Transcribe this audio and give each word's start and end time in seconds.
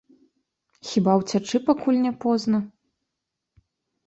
Хіба 0.91 1.13
ўцячы, 1.19 1.57
пакуль 1.67 2.01
не 2.07 2.13
позна? 2.25 2.63